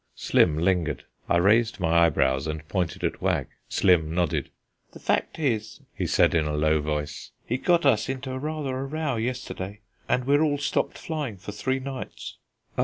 [0.15, 1.03] Slim lingered.
[1.29, 3.45] I raised my eyebrows and pointed at Wag.
[3.69, 4.49] Slim nodded.
[4.93, 8.85] "The fact is," he said in a low voice, "he got us into rather a
[8.87, 12.37] row yesterday and we're all stopped flying for three nights."